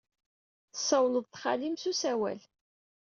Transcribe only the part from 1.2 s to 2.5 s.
d xali-m s usawal.